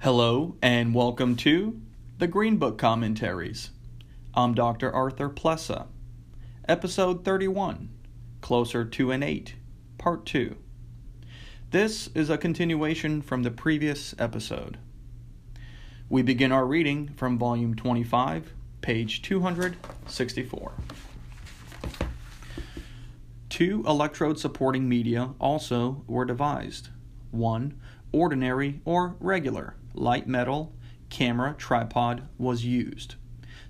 [0.00, 1.80] Hello, and welcome to
[2.18, 3.70] the Green Book Commentaries.
[4.34, 4.92] I'm Dr.
[4.92, 5.88] Arthur Plessa.
[6.68, 7.88] Episode 31
[8.40, 9.56] Closer to Innate,
[9.98, 10.54] Part 2.
[11.72, 14.78] This is a continuation from the previous episode.
[16.08, 20.72] We begin our reading from Volume 25, page 264.
[23.48, 26.88] Two electrode supporting media also were devised.
[27.30, 27.80] One,
[28.12, 30.72] ordinary or regular, light metal,
[31.10, 33.16] camera tripod was used.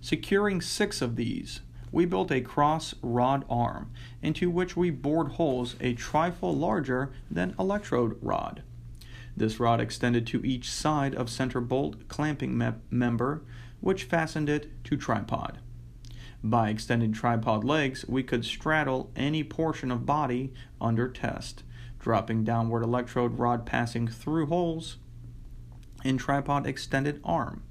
[0.00, 3.90] Securing six of these, we built a cross rod arm
[4.22, 8.62] into which we bored holes a trifle larger than electrode rod.
[9.36, 13.42] This rod extended to each side of center bolt clamping me- member,
[13.80, 15.59] which fastened it to tripod.
[16.42, 21.64] By extending tripod legs, we could straddle any portion of body under test,
[21.98, 24.98] dropping downward electrode rod passing through holes
[26.05, 27.62] in tripod extended arm.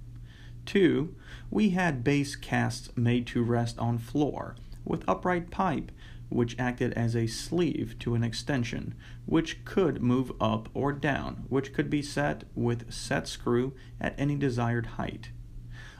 [0.65, 1.15] 2.
[1.49, 5.91] We had base casts made to rest on floor with upright pipe
[6.29, 8.93] which acted as a sleeve to an extension,
[9.25, 14.35] which could move up or down, which could be set with set screw at any
[14.35, 15.29] desired height.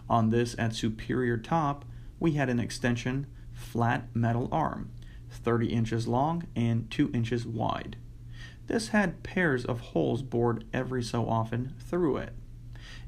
[0.09, 1.85] On this at superior top,
[2.19, 4.91] we had an extension flat metal arm,
[5.29, 7.97] 30 inches long and 2 inches wide.
[8.67, 12.33] This had pairs of holes bored every so often through it.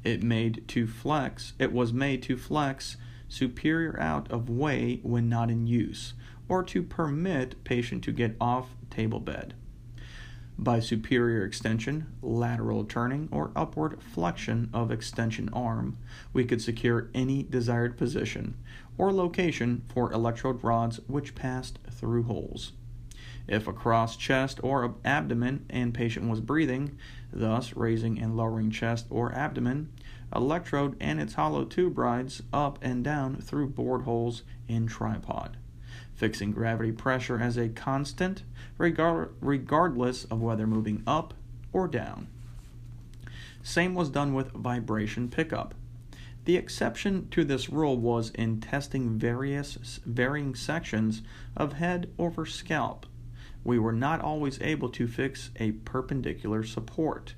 [0.04, 5.52] It made to flex, it was made to flex superior out of way when not
[5.52, 6.14] in use,
[6.48, 9.54] or to permit patient to get off table bed.
[10.62, 15.98] By superior extension, lateral turning, or upward flexion of extension arm,
[16.34, 18.58] we could secure any desired position
[18.98, 22.74] or location for electrode rods which passed through holes.
[23.48, 26.98] If across chest or abdomen and patient was breathing,
[27.32, 29.88] thus raising and lowering chest or abdomen,
[30.36, 35.56] electrode and its hollow tube rides up and down through bored holes in tripod,
[36.20, 38.44] fixing gravity pressure as a constant
[38.78, 41.34] regard- regardless of whether moving up
[41.74, 42.28] or down.
[43.64, 45.74] Same was done with vibration pickup.
[46.46, 51.22] The exception to this rule was in testing various varying sections
[51.58, 53.06] of head over scalp
[53.64, 57.36] we were not always able to fix a perpendicular support.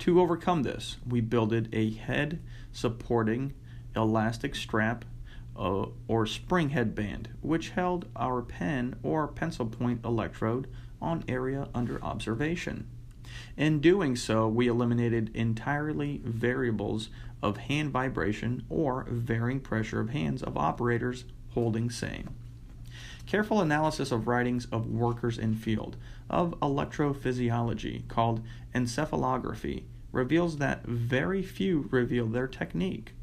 [0.00, 2.40] To overcome this, we builded a head
[2.72, 3.54] supporting
[3.94, 5.04] elastic strap
[5.62, 10.66] uh, or spring headband, which held our pen or pencil point electrode
[11.00, 12.88] on area under observation.
[13.56, 17.10] In doing so, we eliminated entirely variables
[17.42, 21.24] of hand vibration or varying pressure of hands of operators
[21.54, 22.30] holding same.
[23.26, 25.96] Careful analysis of writings of workers in field
[26.28, 28.42] of electrophysiology called
[28.74, 33.14] encephalography reveals that very few reveal their technique.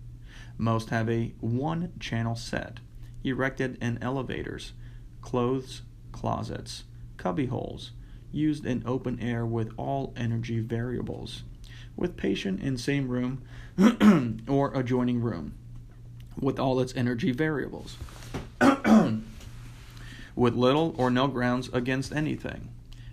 [0.60, 2.80] Most have a one channel set,
[3.24, 4.74] erected in elevators,
[5.22, 5.82] clothes
[6.12, 6.84] closets,
[7.18, 7.92] cubbyholes,
[8.32, 11.44] used in open air with all energy variables,
[11.96, 13.42] with patient in same room
[14.48, 15.54] or adjoining room,
[16.40, 17.98] with all its energy variables,
[20.36, 22.70] with little or no grounds against anything.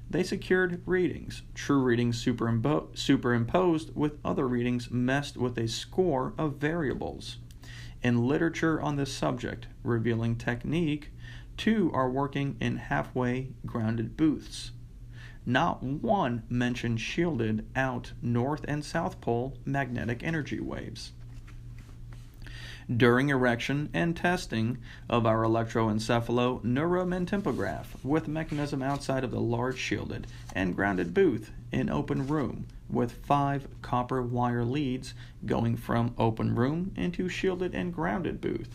[0.08, 6.56] They secured readings, true readings superimpo- superimposed with other readings messed with a score of
[6.58, 7.38] variables.
[8.02, 11.10] In literature on this subject, revealing technique,
[11.56, 14.70] two are working in halfway grounded booths.
[15.44, 21.12] Not one mentioned shielded out north and south pole magnetic energy waves.
[22.94, 30.28] During erection and testing of our electroencephalo neuromentimpograph with mechanism outside of the large shielded
[30.54, 35.14] and grounded booth in open room with five copper wire leads
[35.44, 38.68] going from open room into shielded and grounded booth.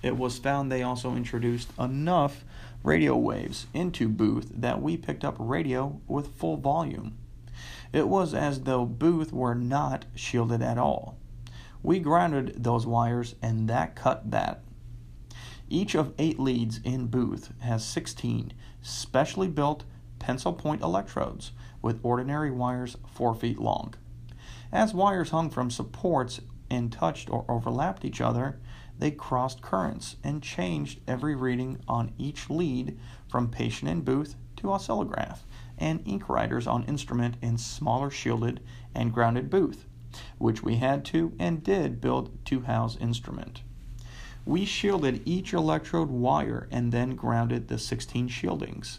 [0.00, 2.44] It was found they also introduced enough
[2.84, 7.16] radio waves into booth that we picked up radio with full volume.
[7.92, 11.16] It was as though booth were not shielded at all.
[11.82, 14.62] We grounded those wires and that cut that.
[15.68, 19.84] Each of eight leads in booth has 16 specially built
[20.18, 23.94] pencil point electrodes with ordinary wires 4 feet long.
[24.72, 28.60] As wires hung from supports and touched or overlapped each other,
[28.98, 32.98] they crossed currents and changed every reading on each lead
[33.28, 35.38] from patient in booth to oscillograph
[35.78, 38.60] and ink writers on instrument in smaller shielded
[38.94, 39.86] and grounded booth
[40.38, 43.62] which we had to and did build to house instrument.
[44.46, 48.98] we shielded each electrode wire and then grounded the 16 shieldings.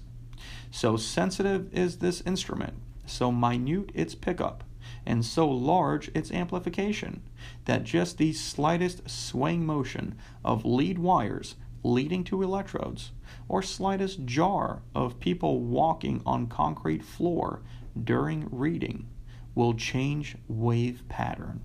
[0.72, 2.74] So sensitive is this instrument,
[3.06, 4.64] so minute its pickup,
[5.06, 7.22] and so large its amplification,
[7.66, 10.16] that just the slightest swaying motion
[10.46, 13.12] of lead wires leading to electrodes,
[13.50, 17.62] or slightest jar of people walking on concrete floor
[18.02, 19.08] during reading,
[19.56, 21.62] will change wave pattern.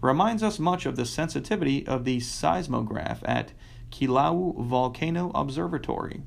[0.00, 3.52] Reminds us much of the sensitivity of the seismograph at
[3.90, 6.22] Kilauea Volcano Observatory.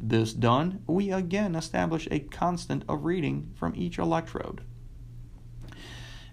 [0.00, 4.62] This done, we again establish a constant of reading from each electrode.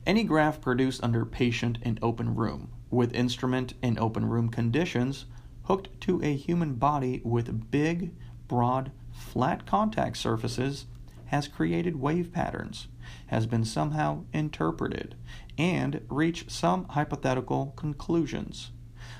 [0.06, 5.26] Any graph produced under patient in open room, with instrument in open room conditions,
[5.64, 8.14] hooked to a human body with big,
[8.50, 10.86] broad, flat contact surfaces,
[11.28, 12.88] has created wave patterns,
[13.34, 15.16] has been somehow interpreted,
[15.58, 18.70] and reach some hypothetical conclusions.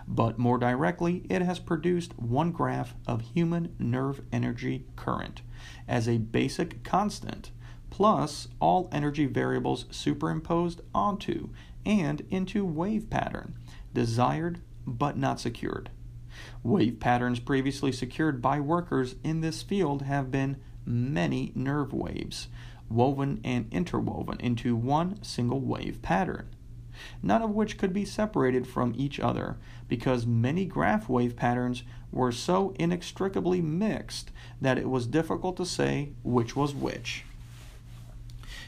[0.08, 5.42] But more directly, it has produced one graph of human nerve energy current
[5.88, 7.50] as a basic constant
[7.90, 11.50] plus all energy variables superimposed onto
[11.84, 13.56] and into wave pattern,
[13.96, 15.90] desired but not secured.
[16.62, 22.48] Wave patterns previously secured by workers in this field have been many nerve waves,
[22.94, 26.50] woven and interwoven into one single wave pattern,
[27.22, 29.58] none of which could be separated from each other
[29.88, 34.32] because many graph wave patterns were so inextricably mixed
[34.62, 37.26] that it was difficult to say which was which.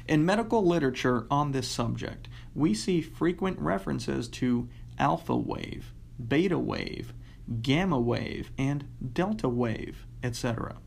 [0.07, 4.69] In medical literature on this subject, we see frequent references to
[4.99, 5.93] alpha wave,
[6.27, 7.13] beta wave,
[7.61, 10.77] gamma wave, and delta wave, etc.,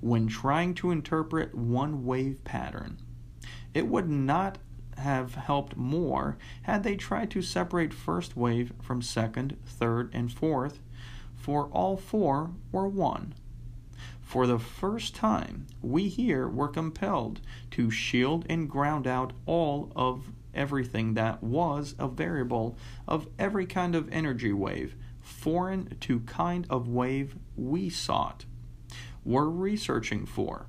[0.00, 2.98] when trying to interpret one wave pattern.
[3.74, 4.58] It would not
[4.96, 10.80] have helped more had they tried to separate first wave from second, third, and fourth,
[11.36, 13.34] for all four were one.
[14.20, 17.40] For the first time, we here were compelled
[17.70, 23.94] to shield and ground out all of everything that was a variable of every kind
[23.94, 28.44] of energy wave, foreign to kind of wave we sought,
[29.28, 30.66] were researching for,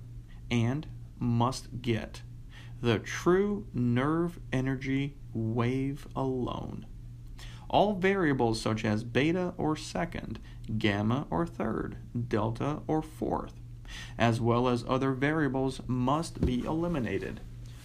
[0.52, 0.86] and
[1.18, 2.22] must get
[2.82, 6.86] the true nerve energy wave alone.
[7.70, 10.40] All variables such as beta or second,
[10.78, 11.98] gamma or third,
[12.28, 13.54] delta or fourth,
[14.18, 17.40] as well as other variables must be eliminated.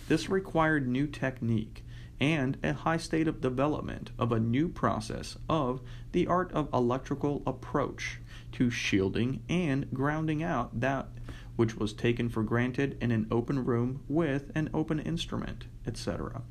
[0.09, 1.85] This required new technique
[2.19, 7.43] and a high state of development of a new process of the art of electrical
[7.47, 8.19] approach
[8.55, 11.09] to shielding and grounding out that
[11.57, 16.43] which was taken for granted in an open room with an open instrument, etc.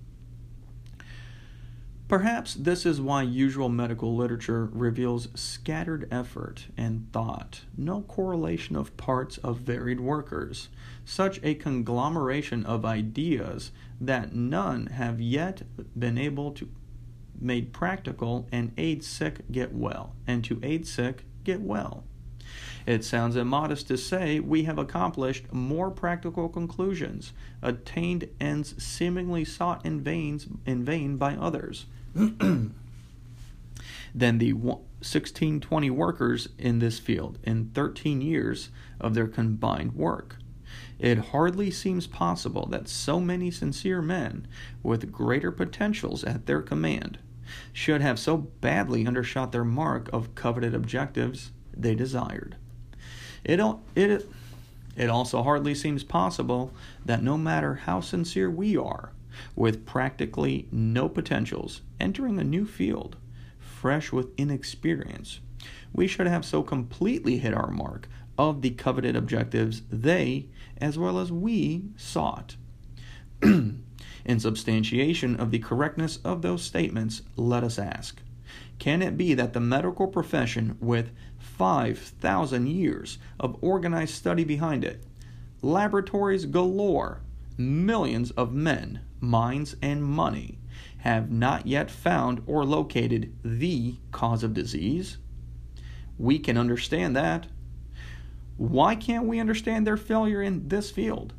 [2.08, 8.96] Perhaps this is why usual medical literature reveals scattered effort and thought, no correlation of
[8.98, 10.70] parts of varied workers,
[11.06, 15.64] such a conglomeration of ideas that none have yet
[15.98, 16.70] been able to
[17.40, 22.04] made practical and aid sick get well, and to aid sick get well.
[22.86, 27.32] It sounds immodest to say we have accomplished more practical conclusions,
[27.62, 32.74] attained ends seemingly sought in vain, in vain by others than
[34.14, 40.38] the 1620 workers in this field in 13 years of their combined work.
[41.00, 44.48] It hardly seems possible that so many sincere men,
[44.82, 47.18] with greater potentials at their command,
[47.72, 52.56] should have so badly undershot their mark of coveted objectives they desired.
[53.44, 53.60] It,
[53.96, 54.30] it,
[54.96, 56.72] it also hardly seems possible
[57.06, 59.12] that no matter how sincere we are,
[59.56, 63.18] with practically no potentials, entering a new field,
[63.60, 65.40] fresh with inexperience,
[65.94, 68.08] we should have so completely hit our mark
[68.38, 70.48] of the coveted objectives they,
[70.78, 72.56] as well as we, sought.
[74.26, 78.22] In substantiation of the correctness of those statements, let us ask
[78.80, 85.04] Can it be that the medical profession, with 5,000 years of organized study behind it,
[85.62, 87.22] laboratories galore,
[87.58, 90.60] millions of men, minds, and money
[91.00, 95.18] have not yet found or located the cause of disease?
[96.18, 97.48] We can understand that.
[98.56, 101.34] Why can't we understand their failure in this field?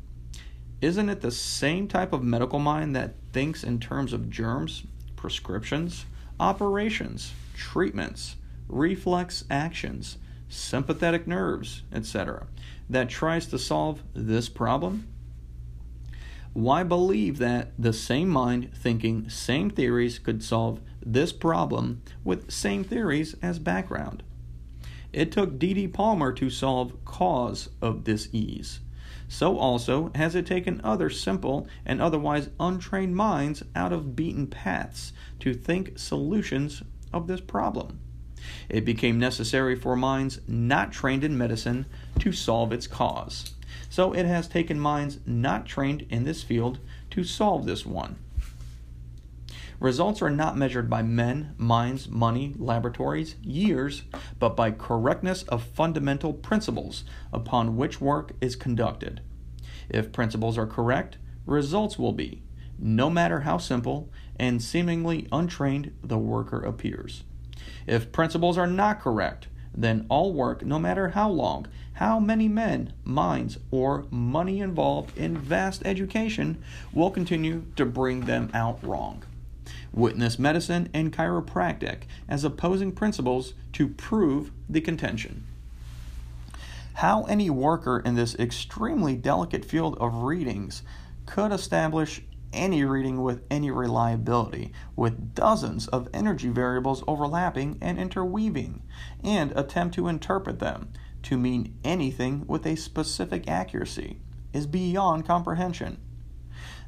[0.81, 4.83] Isn't it the same type of medical mind that thinks in terms of germs,
[5.15, 6.05] prescriptions,
[6.39, 8.35] operations, treatments,
[8.67, 10.17] reflex actions,
[10.49, 12.47] sympathetic nerves, etc.,
[12.89, 15.07] that tries to solve this problem?
[16.53, 22.83] Why believe that the same mind thinking same theories could solve this problem with same
[22.83, 24.23] theories as background.
[25.13, 25.89] It took D.D.
[25.89, 28.79] Palmer to solve cause of dis-ease.
[29.27, 35.13] So also has it taken other simple and otherwise untrained minds out of beaten paths
[35.39, 37.99] to think solutions of this problem.
[38.69, 41.85] It became necessary for minds not trained in medicine
[42.19, 43.55] to solve its cause.
[43.89, 46.79] So it has taken minds not trained in this field
[47.11, 48.17] to solve this one.
[49.85, 54.01] Results are not measured by men, minds, money, laboratories, years,
[54.39, 59.21] but by correctness of fundamental principles upon which work is conducted.
[59.87, 62.41] If principles are correct, results will be,
[62.79, 67.23] no matter how simple and seemingly untrained the worker appears.
[67.85, 72.93] If principles are not correct, then all work, no matter how long, how many men,
[73.03, 76.57] minds, or money involved in vast education,
[76.91, 79.23] will continue to bring them out wrong.
[79.95, 85.45] Witness medicine and chiropractic as opposing principles to prove the contention.
[86.95, 90.83] How any worker in this extremely delicate field of readings
[91.25, 92.21] could establish
[92.51, 98.81] any reading with any reliability, with dozens of energy variables overlapping and interweaving,
[99.23, 100.89] and attempt to interpret them
[101.23, 104.19] to mean anything with a specific accuracy,
[104.51, 105.99] is beyond comprehension.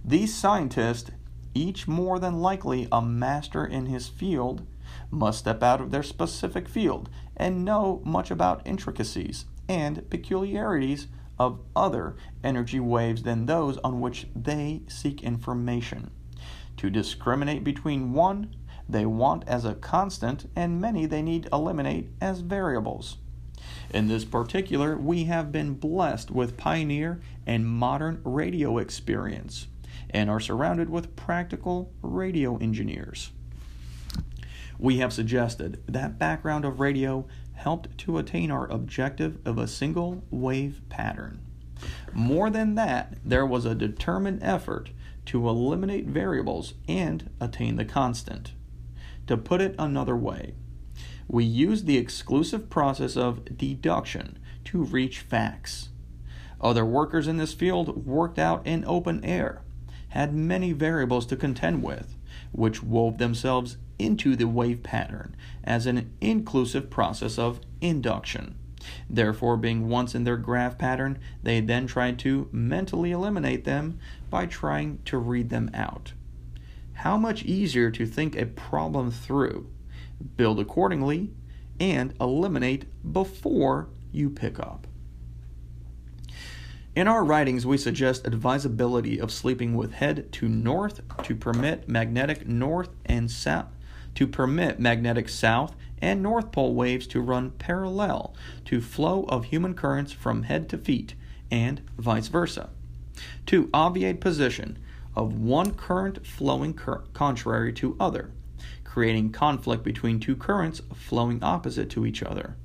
[0.03, 1.11] These scientists
[1.53, 4.65] each more than likely a master in his field,
[5.11, 11.07] must step out of their specific field and know much about intricacies and peculiarities
[11.39, 16.09] of other energy waves than those on which they seek information.
[16.77, 18.55] To discriminate between one
[18.89, 23.17] they want as a constant and many they need eliminate as variables.
[23.93, 29.67] In this particular, we have been blessed with pioneer and modern radio experience
[30.09, 33.31] and are surrounded with practical radio engineers.
[34.79, 40.23] We have suggested that background of radio helped to attain our objective of a single
[40.29, 41.39] wave pattern.
[42.13, 44.91] More than that, there was a determined effort
[45.25, 48.53] to eliminate variables and attain the constant.
[49.27, 50.53] To put it another way,
[51.27, 55.89] we used the exclusive process of deduction to reach facts.
[56.61, 59.61] Other workers in this field worked out in open air,
[60.09, 62.15] had many variables to contend with,
[62.51, 68.55] which wove themselves into the wave pattern as an inclusive process of induction.
[69.09, 73.99] Therefore, being once in their graph pattern, they then tried to mentally eliminate them
[74.29, 76.13] by trying to read them out.
[76.93, 79.69] How much easier to think a problem through,
[80.35, 81.31] build accordingly,
[81.79, 84.86] and eliminate before you pick up.
[86.97, 92.47] In our writings, we suggest advisability of sleeping with head to north to permit magnetic
[92.47, 93.67] north and south
[94.15, 98.33] to permit magnetic south and north pole waves to run parallel
[98.65, 101.13] to flow of human currents from head to feet
[101.51, 102.71] and vice versa.
[103.45, 104.79] To obviate position
[105.15, 108.31] of one current flowing cur- contrary to other,
[108.83, 112.55] creating conflict between two currents flowing opposite to each other.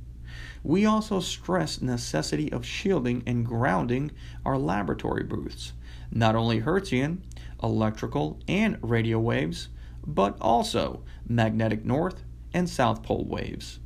[0.64, 4.12] We also stress necessity of shielding and grounding
[4.44, 5.72] our laboratory booths,
[6.10, 7.18] not only Hertzian,
[7.62, 9.68] electrical, and radio waves,
[10.06, 12.22] but also magnetic north
[12.54, 13.80] and south pole waves.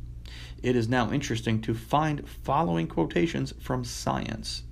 [0.63, 4.65] It is now interesting to find following quotations from Science.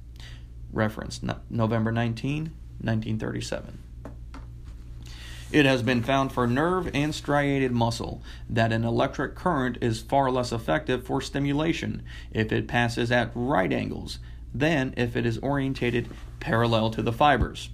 [0.73, 2.45] Reference November 19,
[2.81, 3.84] 1937.
[5.55, 8.21] It has been found for nerve and striated muscle
[8.51, 13.73] that an electric current is far less effective for stimulation if it passes at right
[13.73, 14.19] angles
[14.53, 16.09] than if it is orientated
[16.41, 17.69] parallel to the fibers.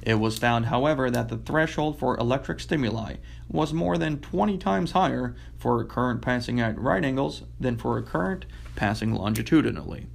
[0.00, 3.16] It was found, however, that the threshold for electric stimuli
[3.50, 7.98] was more than 20 times higher for a current passing at right angles than for
[7.98, 8.44] a current
[8.76, 10.06] passing longitudinally.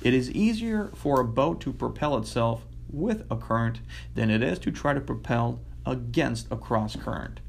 [0.00, 3.80] It is easier for a boat to propel itself with a current
[4.14, 7.40] than it is to try to propel against a cross current.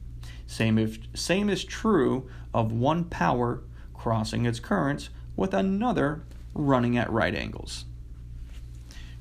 [0.47, 3.61] Same, if, same is true of one power
[3.93, 7.85] crossing its currents with another running at right angles.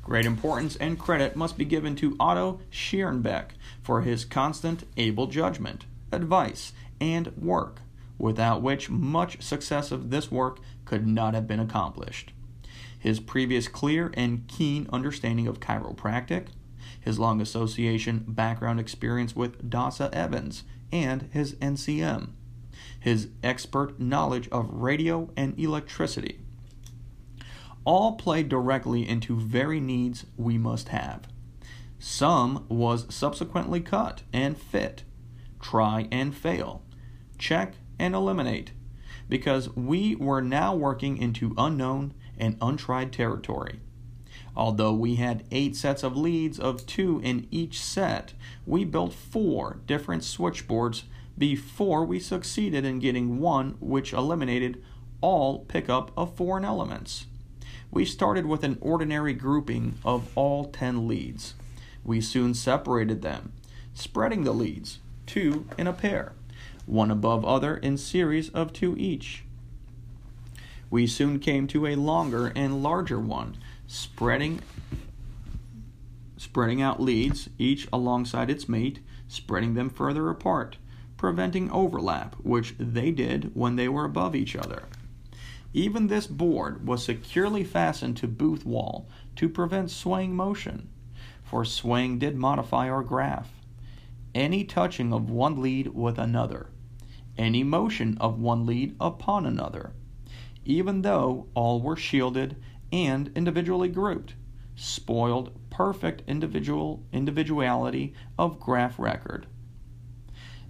[0.02, 3.50] Great importance and credit must be given to Otto Schierenbeck
[3.82, 7.80] for his constant able judgment, advice, and work,
[8.16, 12.32] without which much success of this work could not have been accomplished
[12.98, 16.48] his previous clear and keen understanding of chiropractic,
[17.00, 22.30] his long association background experience with Dossa Evins and his NCM,
[22.98, 26.40] his expert knowledge of radio and electricity.
[27.84, 31.28] All play directly into very needs we must have.
[31.98, 35.04] Some was subsequently cut and fit,
[35.60, 36.82] try and fail,
[37.38, 38.72] check and eliminate,
[39.28, 43.80] because we were now working into unknown and untried territory.
[44.56, 48.32] Although we had eight sets of leads of two in each set,
[48.66, 51.04] we built four different switchboards
[51.38, 54.82] before we succeeded in getting one which eliminated
[55.20, 57.26] all pickup of foreign elements.
[57.90, 61.54] We started with an ordinary grouping of all 10 leads.
[62.04, 63.52] We soon separated them,
[63.94, 66.32] spreading the leads, two in a pair,
[66.86, 69.44] one above other in series of two each.
[70.90, 74.60] We soon came to a longer and larger one, spreading
[76.38, 80.78] spreading out leads, each alongside its mate, spreading them further apart,
[81.16, 84.84] preventing overlap, which they did when they were above each other.
[85.74, 90.88] Even this board was securely fastened to booth wall to prevent swaying motion,
[91.42, 93.50] for swaying did modify our graph.
[94.34, 96.70] Any touching of one lead with another,
[97.36, 99.92] any motion of one lead upon another,
[100.68, 102.54] even though all were shielded
[102.92, 104.34] and individually grouped,
[104.76, 109.46] spoiled perfect individual individuality of graph record.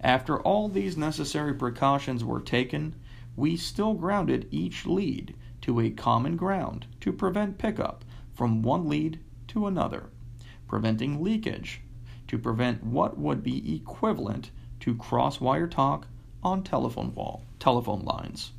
[0.00, 2.94] After all these necessary precautions were taken,
[3.34, 9.18] we still grounded each lead to a common ground to prevent pickup from one lead
[9.48, 10.10] to another,
[10.68, 11.80] preventing leakage,
[12.28, 16.06] to prevent what would be equivalent to cross wire talk
[16.44, 18.52] on telephone wall telephone lines.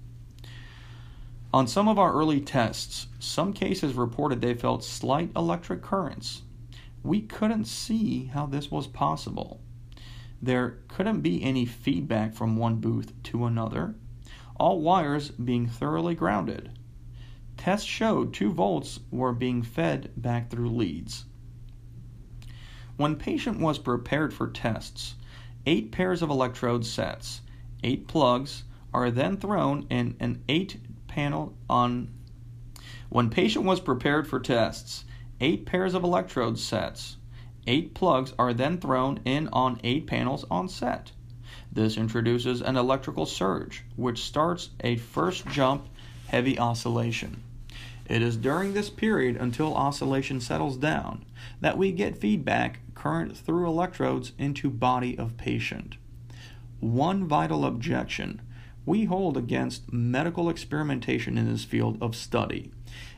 [1.52, 6.44] On some of our early tests, some cases reported they felt slight electric currents.
[7.02, 9.60] We couldn't see how this was possible.
[10.40, 13.96] There couldn't be any feedback from one booth to another,
[14.60, 16.78] all wires being thoroughly grounded.
[17.58, 21.26] Tests showed 2 volts were being fed back through leads.
[22.96, 25.16] When patient was prepared for tests,
[25.66, 27.42] eight pairs of electrode sets,
[27.84, 30.80] eight plugs, are then thrown in an eight
[31.20, 32.08] panel on
[33.10, 35.04] when patient was prepared for tests,
[35.42, 37.18] eight pairs of electrode sets,
[37.68, 41.12] eight plugs are then thrown in on eight panels on set.
[41.74, 45.90] This introduces an electrical surge, which starts a first jump
[46.28, 47.44] heavy oscillation.
[48.08, 51.26] It is during this period until oscillation settles down
[51.60, 55.98] that we get feedback current through electrodes into body of patient.
[56.80, 58.40] One vital objection
[58.90, 62.72] we hold against medical experimentation in this field of study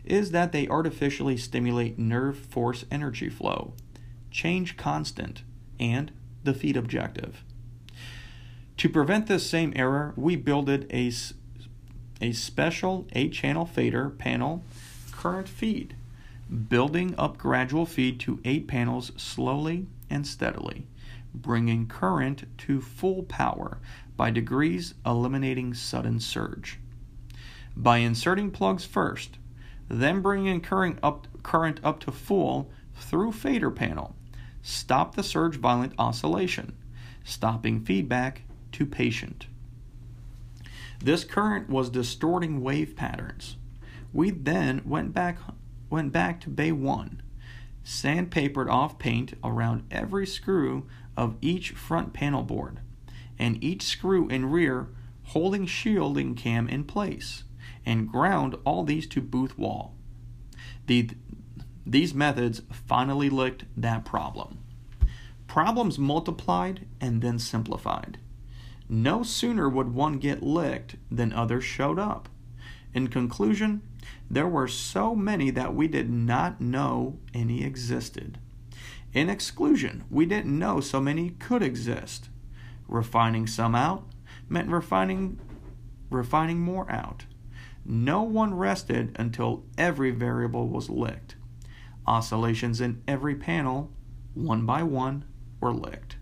[0.04, 3.72] is that they artificially stimulate nerve force energy flow,
[4.30, 5.44] change constant,
[5.80, 6.12] and
[6.44, 7.46] defeat objective.
[8.76, 11.10] To prevent this same error, we builded a,
[12.20, 14.64] a special 8 channel fader panel
[15.14, 15.96] current feed,
[16.68, 20.86] building up gradual feed to 8 panels slowly and steadily,
[21.34, 23.78] bringing current to full power
[24.18, 26.80] by degrees eliminating sudden surge.
[27.76, 29.38] By inserting plugs first,
[29.88, 34.16] then bringing current up, current up to full through fader panel,
[34.62, 36.74] stop the surge violent oscillation,
[37.24, 38.44] stopping feedback
[38.74, 39.48] to patient.
[41.00, 43.58] This current was distorting wave patterns.
[44.14, 45.40] We then went back
[45.90, 47.22] went back to bay 1,
[47.84, 50.86] sandpapered off paint around every screw
[51.18, 52.80] of each front panel board
[53.42, 54.88] and each screw in rear
[55.24, 57.44] holding shielding cam in place,
[57.86, 59.96] and ground all these to booth wall.
[60.86, 61.10] The,
[61.86, 64.60] these methods finally licked that problem.
[65.48, 68.20] Problems multiplied and then simplified.
[68.88, 72.30] No sooner would one get licked than others showed up.
[72.94, 73.82] In conclusion,
[74.30, 78.38] there were so many that we did not know any existed.
[79.14, 82.30] In exclusion, we didn't know so many could exist.
[82.92, 84.04] Refining some out
[84.48, 85.40] meant refining
[86.10, 87.26] refining more out.
[87.86, 91.36] No one rested until every variable was licked.
[92.06, 93.92] Oscillations in every panel,
[94.34, 95.24] one by one,
[95.60, 96.18] were licked.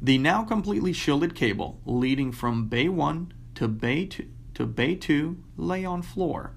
[0.00, 5.42] The now completely shielded cable leading from bay 1 to bay 2, to bay 2
[5.56, 6.52] lay on floor.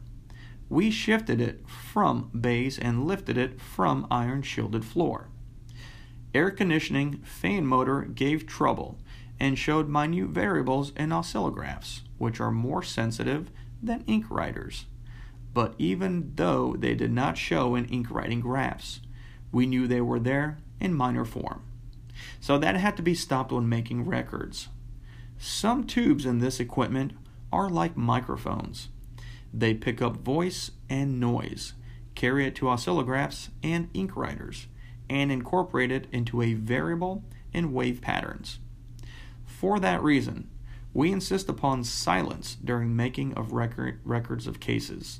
[0.69, 5.30] We shifted it from bays and lifted it from iron shielded floor.
[6.33, 8.97] Air conditioning fan motor gave trouble
[9.39, 13.49] and showed minute variables in oscillographs, which are more sensitive
[13.81, 14.85] than ink writers.
[15.53, 19.01] But even though they did not show in ink writing graphs,
[19.51, 21.63] we knew they were there in minor form.
[22.39, 24.69] So that had to be stopped when making records.
[25.37, 27.13] Some tubes in this equipment
[27.51, 28.89] are like microphones.
[29.53, 31.73] They pick up voice and noise,
[32.15, 34.67] carry it to oscillographs and ink writers,
[35.11, 37.21] and incorporate it into a variable
[37.51, 38.59] in wave patterns.
[39.45, 40.49] For that reason,
[40.93, 45.19] we insist upon silence during making of record, records of cases.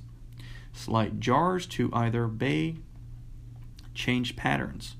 [0.71, 2.77] Slight jars to either bay
[3.93, 4.95] changed patterns.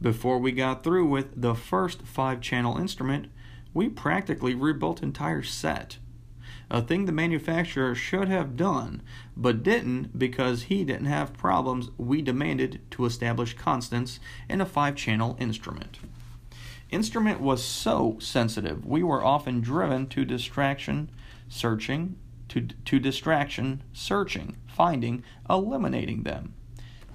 [0.00, 3.26] Before we got through with the first five channel instrument,
[3.74, 5.98] we practically rebuilt entire set.
[6.70, 9.02] A thing the manufacturer should have done,
[9.36, 14.94] but didn't because he didn't have problems we demanded to establish constants in a five
[14.94, 15.98] channel instrument.
[16.90, 21.10] Instrument was so sensitive, we were often driven to distraction,
[21.48, 22.16] searching,
[22.48, 26.52] to, to distraction, searching, finding, eliminating them.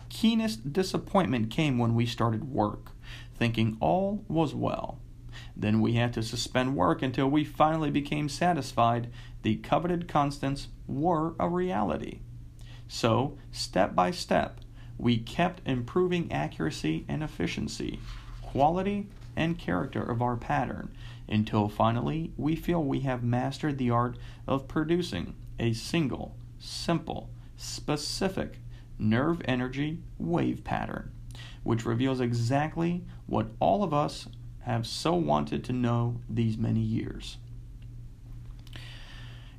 [0.09, 2.91] Keenest disappointment came when we started work,
[3.35, 4.99] thinking all was well.
[5.55, 9.09] Then we had to suspend work until we finally became satisfied
[9.41, 12.19] the coveted constants were a reality.
[12.87, 14.59] So, step by step,
[14.97, 17.99] we kept improving accuracy and efficiency,
[18.41, 20.91] quality and character of our pattern
[21.29, 28.59] until finally we feel we have mastered the art of producing a single, simple, specific
[28.99, 31.11] nerve energy wave pattern,
[31.63, 34.27] which reveals exactly what all of us
[34.67, 37.37] have so wanted to know these many years.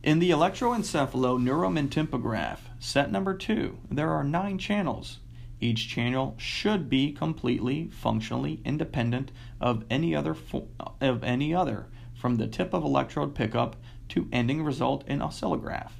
[0.02, 5.18] In the electroencephalo neuromentimpograph, set number two, there are nine channels
[5.60, 10.68] each channel should be completely functionally independent of any other fo-
[11.00, 13.76] of any other from the tip of electrode pickup
[14.08, 15.92] to ending result in oscillograph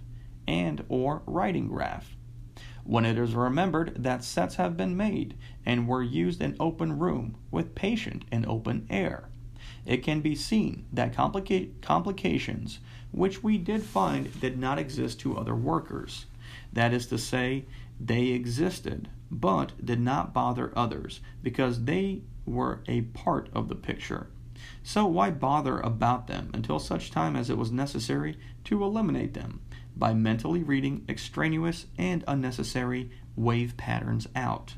[0.47, 2.17] and or writing graph.
[2.89, 5.35] When it is remembered that sets have been made
[5.67, 9.29] and were used in open room with patient in open air,
[9.85, 12.79] it can be seen that complica- complications
[13.11, 16.25] which we did find did not exist to other workers.
[16.73, 17.67] That is to say,
[18.01, 24.29] they existed but did not bother others because they were a part of the picture.
[24.83, 29.61] So why bother about them until such time as it was necessary to eliminate them
[29.99, 34.75] by mentally reading extraneous and unnecessary wave patterns out?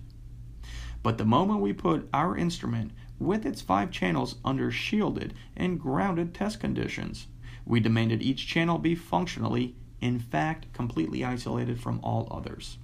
[1.03, 6.35] But the moment we put our instrument with its five channels under shielded and grounded
[6.35, 7.27] test conditions,
[7.67, 12.79] we demanded each channel be functionally, in fact, completely isolated from all others.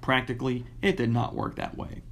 [0.00, 2.02] Practically, it did not work that way.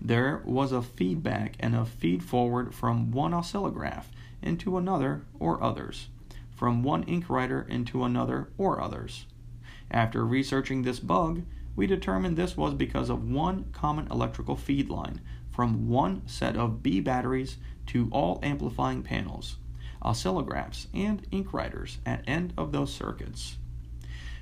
[0.00, 4.04] There was a feedback and a feed forward from one oscillograph
[4.42, 6.08] into another or others,
[6.58, 9.26] from one ink writer into another or others.
[9.92, 11.42] After researching this bug,
[11.76, 15.20] we determined this was because of one common electrical feed line
[15.52, 19.56] from one set of B batteries to all amplifying panels,
[20.02, 23.56] oscillographs, and ink writers at end of those circuits.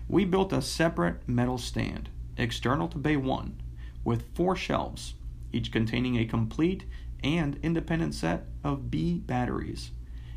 [0.09, 3.61] We built a separate metal stand external to bay 1,
[4.05, 5.15] with four shelves,
[5.53, 6.85] each containing a complete
[7.23, 9.91] and independent set of B batteries,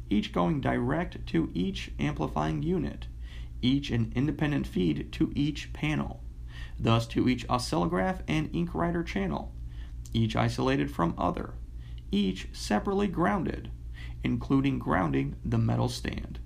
[0.10, 3.08] each going direct to each amplifying unit,
[3.62, 6.22] each an independent feed to each panel,
[6.80, 9.52] thus to each oscillograph and ink writer channel,
[10.14, 11.54] each isolated from other,
[12.12, 13.70] each separately grounded,
[14.24, 16.40] including grounding the metal stand.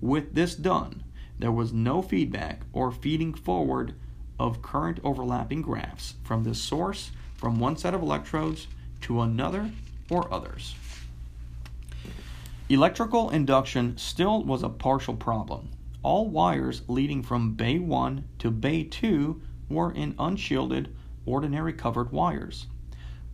[0.00, 1.04] With this done,
[1.38, 3.94] there was no feedback or feeding forward
[4.38, 8.66] of current overlapping graphs from the source from one set of electrodes
[9.02, 9.70] to another
[10.10, 10.74] or others.
[12.70, 15.68] Electrical induction still was a partial problem.
[16.02, 20.94] All wires leading from bay 1 to bay 2 were in unshielded,
[21.26, 22.66] ordinary covered wires.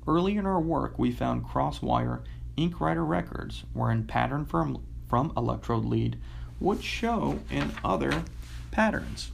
[0.05, 2.25] Early in our work, we found cross wire
[2.57, 6.19] ink writer records wherein pattern from, from electrode lead
[6.59, 8.25] would show in other
[8.73, 9.31] patterns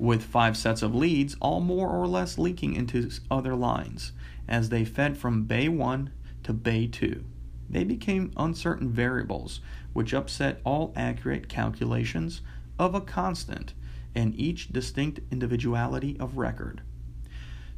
[0.00, 4.10] with five sets of leads, all more or less leaking into other lines
[4.48, 6.10] as they fed from bay 1
[6.42, 7.24] to bay 2.
[7.68, 9.60] They became uncertain variables,
[9.92, 12.40] which upset all accurate calculations
[12.78, 13.74] of a constant
[14.14, 16.82] and each distinct individuality of record.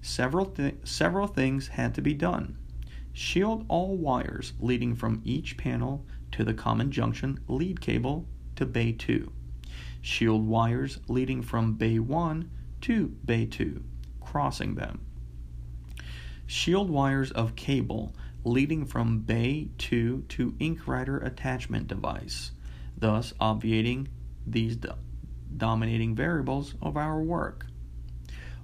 [0.01, 2.57] Several, th- several things had to be done.
[3.13, 8.93] Shield all wires leading from each panel to the common junction lead cable to bay
[8.93, 9.33] 2
[10.01, 13.83] shield wires leading from bay 1 to bay 2,
[14.21, 15.01] crossing them.
[16.47, 18.15] Shield wires of cable
[18.49, 22.53] leading from bay 2 to ink writer attachment device,
[22.97, 24.09] thus obviating
[24.47, 24.93] these do-
[25.57, 27.67] dominating variables of our work.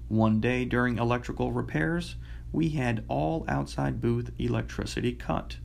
[0.09, 2.16] One day during electrical repairs,
[2.53, 5.59] we had all outside booth electricity cut.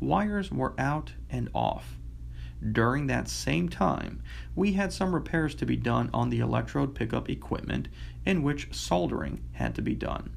[0.00, 1.98] Wires were out and off
[2.72, 4.22] during that same time,
[4.54, 7.88] we had some repairs to be done on the electrode pickup equipment
[8.24, 10.30] in which soldering had to be done.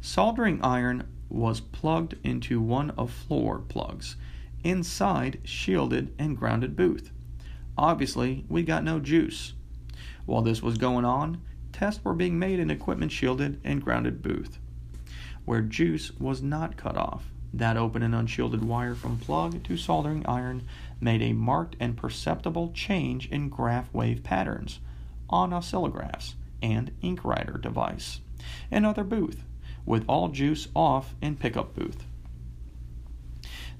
[0.00, 4.16] Soldering iron was plugged into one of floor plugs
[4.62, 7.10] inside shielded and grounded booth.
[7.76, 9.54] Obviously, we got no juice.
[10.26, 11.40] While this was going on,
[11.72, 14.58] tests were being made in equipment shielded and grounded booth,
[15.44, 17.24] where juice was not cut off.
[17.54, 20.62] That open and unshielded wire from plug to soldering iron
[21.00, 24.80] made a marked and perceptible change in graph wave patterns
[25.28, 28.20] on oscillographs and ink writer device.
[28.70, 29.44] Another booth,
[29.84, 32.04] with all juice off in pickup booth.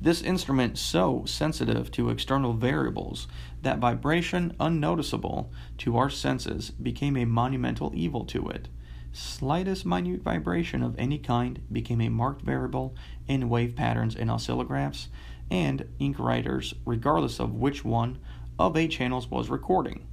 [0.00, 3.28] This instrument so sensitive to external variables
[3.62, 8.68] that vibration unnoticeable to our senses became a monumental evil to it.
[9.12, 12.96] Slightest minute vibration of any kind became a marked variable
[13.28, 15.06] in wave patterns in oscillographs
[15.50, 18.18] and ink writers, regardless of which one
[18.58, 20.06] of eight channels was recording.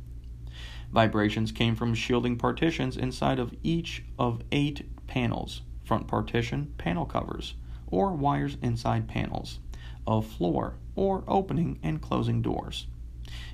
[0.91, 7.55] Vibrations came from shielding partitions inside of each of eight panels, front partition, panel covers,
[7.87, 9.57] or wires inside panels
[10.05, 12.85] of floor or opening and closing doors.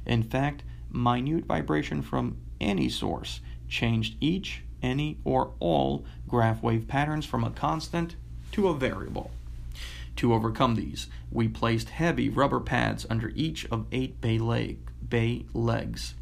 [0.05, 7.25] In fact, minute vibration from any source changed each, any, or all graph wave patterns
[7.25, 8.17] from a constant
[8.51, 9.31] to a variable.
[10.17, 15.45] To overcome these, we placed heavy rubber pads under each of eight bay, leg, bay
[15.53, 16.15] legs,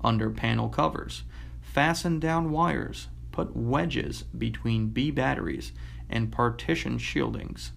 [0.00, 1.24] under panel covers,
[1.60, 5.72] fastened down wires, put wedges between B batteries,
[6.08, 7.72] and partition shieldings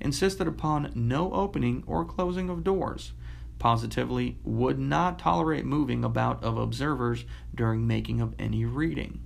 [0.00, 3.12] insisted upon no opening or closing of doors,
[3.58, 9.20] positively would not tolerate moving about of observers during making of any reading.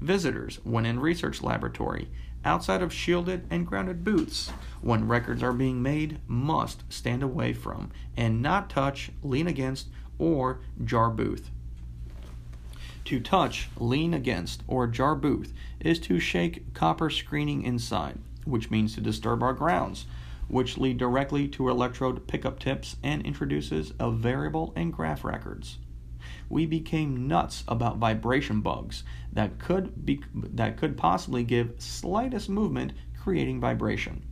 [0.00, 2.08] Visitors, when in research laboratory,
[2.44, 7.90] outside of shielded and grounded booths, when records are being made, must stand away from
[8.16, 11.50] and not touch, lean against, or jar booth.
[13.06, 18.94] To touch, lean against, or jar booth is to shake copper screening inside which means
[18.94, 20.06] to disturb our grounds,
[20.48, 25.78] which lead directly to electrode pickup tips and introduces a variable in graph records.
[26.48, 32.92] We became nuts about vibration bugs that could be that could possibly give slightest movement
[33.20, 34.22] creating vibration.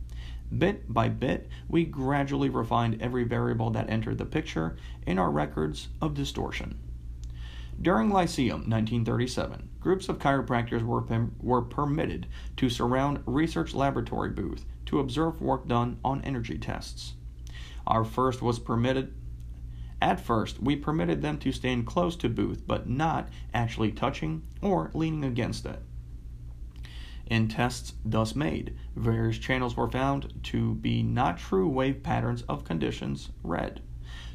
[0.57, 5.89] Bit by bit, we gradually refined every variable that entered the picture in our records
[6.01, 6.77] of distortion.
[7.81, 11.05] During Lyceum 1937, groups of chiropractors were,
[11.39, 17.13] were permitted to surround research laboratory booth to observe work done on energy tests.
[17.85, 19.13] Our first was permitted
[20.01, 24.91] at first, we permitted them to stand close to booth but not actually touching or
[24.93, 25.81] leaning against it.
[27.27, 32.65] In tests thus made, various channels were found to be not true wave patterns of
[32.65, 33.81] conditions read.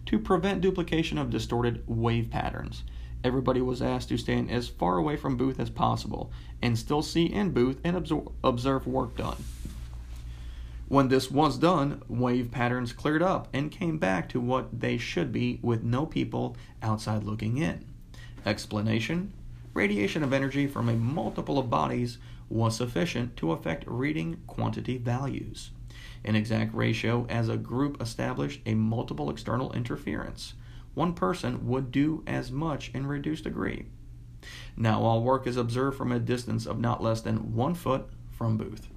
[0.07, 2.83] To prevent duplication of distorted wave patterns,
[3.25, 6.31] everybody was asked to stand as far away from booth as possible
[6.63, 9.37] and still see in booth and absor- observe work done.
[10.89, 15.31] When this was done, wave patterns cleared up and came back to what they should
[15.33, 17.85] be with no people outside looking in.
[18.45, 19.33] Explanation
[19.73, 25.71] Radiation of energy from a multiple of bodies was sufficient to affect reading quantity values.
[26.25, 30.55] An exact ratio as a group established a multiple external interference
[30.95, 33.87] one person would do as much in reduced degree.
[34.77, 38.57] Now all work is observed from a distance of not less than one foot from
[38.57, 38.89] booth.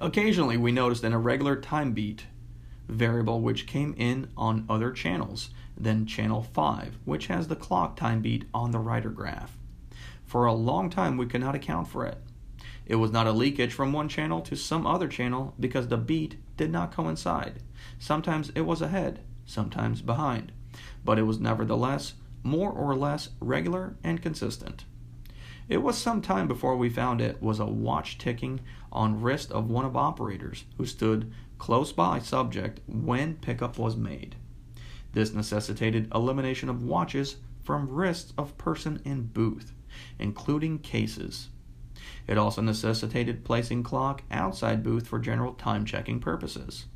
[0.00, 2.26] Occasionally, we noticed an irregular time beat
[2.88, 8.20] variable which came in on other channels than channel 5, which has the clock time
[8.20, 9.56] beat on the writer graph.
[10.24, 12.18] For a long time, we could not account for it.
[12.86, 16.36] It was not a leakage from one channel to some other channel because the beat
[16.56, 17.62] did not coincide.
[17.98, 20.52] Sometimes it was ahead, sometimes behind,
[21.04, 24.84] but it was nevertheless more or less regular and consistent.
[25.68, 28.60] It was some time before we found it was a watch ticking
[28.92, 34.36] on wrist of one of operators who stood close by subject when pickup was made.
[35.12, 39.72] This necessitated elimination of watches from wrists of person in booth,
[40.18, 41.48] including cases.
[42.26, 46.86] It also necessitated placing clock outside booth for general time checking purposes.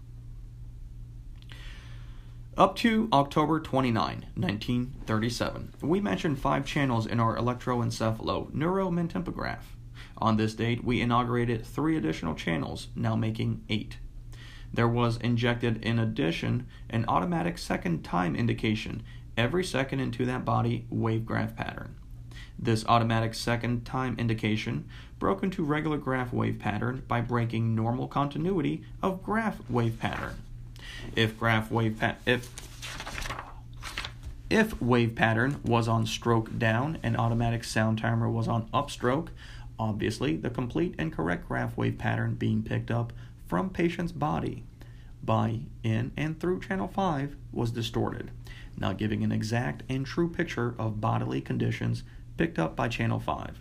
[2.54, 9.62] Up to October 29, 1937, we mentioned five channels in our electroencephalo neuromentimpograph.
[10.18, 13.96] On this date, we inaugurated three additional channels, now making eight.
[14.70, 19.02] There was injected, in addition, an automatic second time indication
[19.34, 21.94] every second into that body wave graph pattern.
[22.58, 28.82] This automatic second time indication broke into regular graph wave pattern by breaking normal continuity
[29.02, 30.36] of graph wave pattern.
[31.16, 32.50] If graph wave pa- if
[34.50, 39.28] if wave pattern was on stroke down and automatic sound timer was on upstroke,
[39.82, 43.12] Obviously, the complete and correct graph wave pattern being picked up
[43.48, 44.62] from patient's body
[45.24, 48.30] by, in, and through channel 5 was distorted,
[48.76, 52.04] not giving an exact and true picture of bodily conditions
[52.36, 53.60] picked up by channel 5.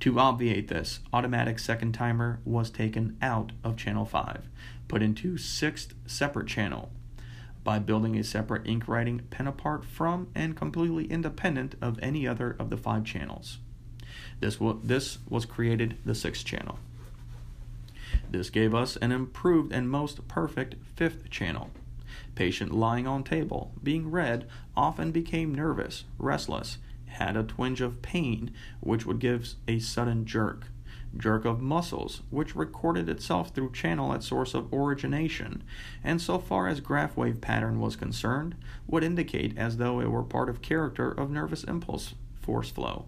[0.00, 4.48] To obviate this, automatic second timer was taken out of channel 5,
[4.90, 6.90] put into sixth separate channel
[7.62, 12.56] by building a separate ink writing pen apart from and completely independent of any other
[12.58, 13.58] of the five channels.
[14.40, 16.80] This, w- this was created the sixth channel.
[18.28, 21.70] This gave us an improved and most perfect fifth channel.
[22.34, 28.50] Patient lying on table, being read, often became nervous, restless, had a twinge of pain,
[28.80, 30.66] which would give a sudden jerk,
[31.16, 35.62] jerk of muscles, which recorded itself through channel at source of origination,
[36.04, 38.54] and so far as graph wave pattern was concerned,
[38.86, 43.06] would indicate as though it were part of character of nervous impulse force flow.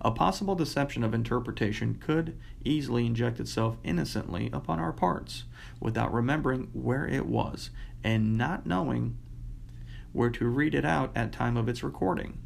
[0.00, 5.44] A possible deception of interpretation could easily inject itself innocently upon our parts,
[5.78, 7.70] without remembering where it was,
[8.02, 9.16] and not knowing
[10.12, 12.38] where to read it out at time of its recording.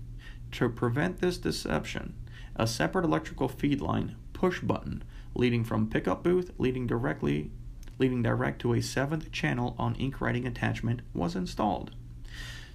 [0.52, 2.14] To prevent this deception,
[2.56, 5.02] a separate electrical feed line push button
[5.34, 7.50] leading from pickup booth leading directly
[7.98, 11.92] leading direct to a seventh channel on ink writing attachment was installed.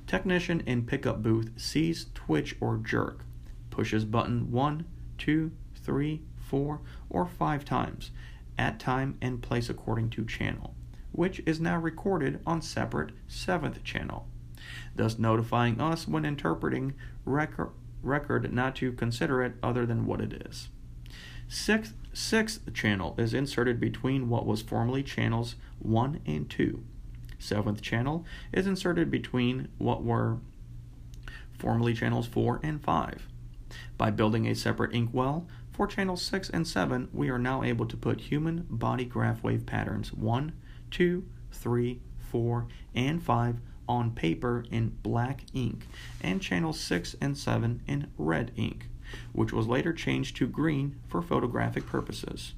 [0.08, 3.24] Technician in pickup booth sees twitch or jerk,
[3.70, 4.86] pushes button 1,
[5.20, 8.10] 2, 3, 4, or 5 times
[8.58, 10.74] at time and place according to channel,
[11.12, 14.26] which is now recorded on separate 7th channel
[14.96, 16.94] thus notifying us when interpreting
[17.26, 20.70] record, record not to consider it other than what it is.
[21.52, 26.84] Sixth, sixth channel is inserted between what was formerly channels 1 and 2.
[27.40, 30.38] Seventh channel is inserted between what were
[31.58, 33.28] formerly channels 4 and 5.
[33.98, 37.98] By building a separate inkwell for channels 6 and 7, we are now able to
[37.98, 40.54] put human body graph wave patterns 1,
[40.92, 43.56] 2, 3, 4, and 5
[43.88, 45.88] on paper in black ink
[46.22, 48.88] and channels 6 and 7 in red ink,
[49.34, 52.54] which was later changed to green for photographic purposes.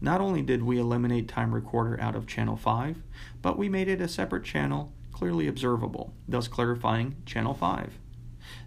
[0.00, 3.02] Not only did we eliminate time recorder out of channel 5,
[3.40, 7.98] but we made it a separate channel clearly observable, thus clarifying channel 5.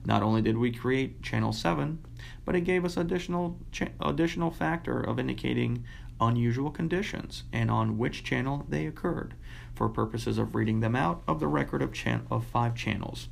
[0.06, 2.00] Not only did we create channel 7,
[2.46, 3.60] but it gave us additional
[4.00, 5.84] additional factor of indicating
[6.20, 9.36] unusual conditions and on which channel they occurred
[9.76, 13.28] for purposes of reading them out of the record of, chan- of five channels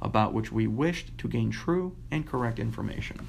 [0.00, 3.26] about which we wished to gain true and correct information.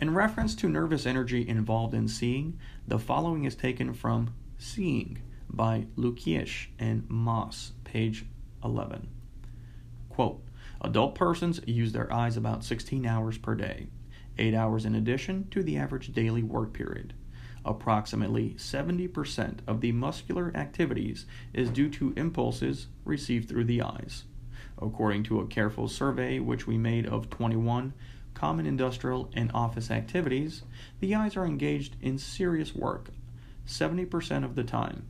[0.00, 5.86] In reference to nervous energy involved in seeing, the following is taken from Seeing by
[5.96, 8.26] Luckiesh and Moss, page
[8.64, 9.08] 11.
[10.08, 10.42] Quote,
[10.80, 13.86] Adult persons use their eyes about 16 hours per day,
[14.36, 17.14] 8 hours in addition to the average daily work period.
[17.64, 24.24] Approximately 70% of the muscular activities is due to impulses received through the eyes.
[24.84, 27.94] According to a careful survey which we made of 21
[28.34, 30.62] common industrial and office activities,
[31.00, 33.08] the eyes are engaged in serious work
[33.66, 35.06] 70% of the time.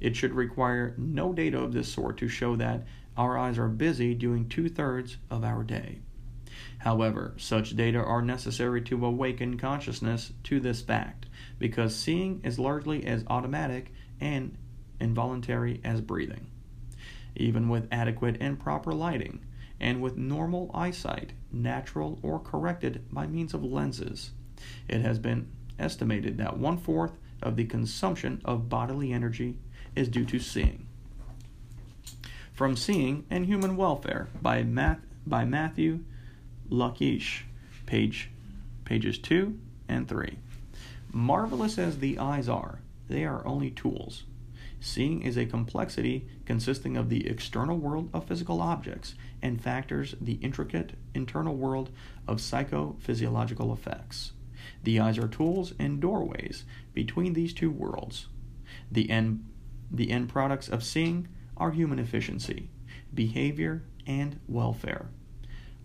[0.00, 4.14] It should require no data of this sort to show that our eyes are busy
[4.14, 5.98] doing two thirds of our day.
[6.78, 11.26] However, such data are necessary to awaken consciousness to this fact,
[11.58, 14.56] because seeing is largely as automatic and
[14.98, 16.46] involuntary as breathing.
[17.36, 19.40] Even with adequate and proper lighting,
[19.80, 24.30] and with normal eyesight, natural or corrected by means of lenses,
[24.88, 29.58] it has been estimated that one fourth of the consumption of bodily energy
[29.96, 30.86] is due to seeing.
[32.52, 36.04] From Seeing and Human Welfare by, Math, by Matthew
[36.70, 37.42] Luckiesh,
[37.86, 38.30] page,
[38.84, 40.38] pages 2 and 3.
[41.12, 44.24] Marvelous as the eyes are, they are only tools.
[44.84, 50.40] Seeing is a complexity consisting of the external world of physical objects and factors the
[50.42, 51.90] intricate internal world
[52.26, 54.32] of psychophysiological effects.
[54.82, 56.64] The eyes are tools and doorways
[56.94, 58.26] between these two worlds.
[58.90, 59.46] The end,
[59.88, 62.68] the end products of seeing are human efficiency,
[63.14, 65.06] behavior, and welfare.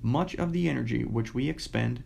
[0.02, 2.04] Much of the energy which we expend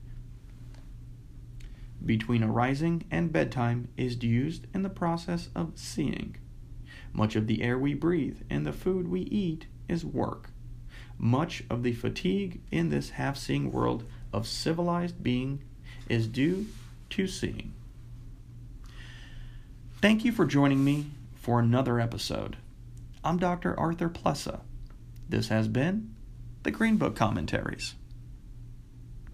[2.06, 6.36] between arising and bedtime is used in the process of seeing.
[7.14, 10.50] Much of the air we breathe and the food we eat is work.
[11.18, 14.04] Much of the fatigue in this half seeing world
[14.34, 15.62] of civilized being
[16.10, 16.66] is due
[17.10, 17.74] to seeing.
[20.02, 22.58] Thank you for joining me for another episode.
[23.24, 23.80] I'm Dr.
[23.80, 24.62] Arthur Plessa.
[25.30, 26.16] This has been
[26.64, 27.94] the Green Book Commentaries.